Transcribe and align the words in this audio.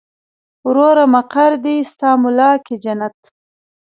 وروره 0.67 1.03
مقر 1.15 1.51
دې 1.63 1.75
ستا 1.91 2.09
مولا 2.21 2.51
کې 2.65 2.75
جنت. 2.83 3.19